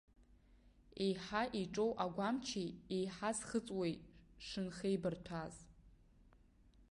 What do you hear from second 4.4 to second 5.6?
шынхеибарҭәааз.